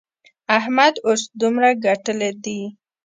[0.57, 2.61] احمد اوس دومره ګټلې دي.